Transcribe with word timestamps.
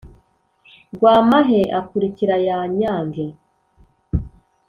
Rwamahe 0.95 1.61
akurikira 1.79 2.35
ya 2.47 2.57
nyange 2.77 3.25